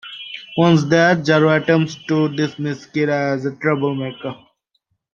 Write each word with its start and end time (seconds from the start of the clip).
Once 0.57 0.83
there, 0.85 1.15
Jaro 1.15 1.55
attempts 1.61 1.93
to 1.93 2.27
dismiss 2.27 2.87
Kira 2.87 3.35
as 3.35 3.45
a 3.45 3.55
troublemaker. 3.55 4.35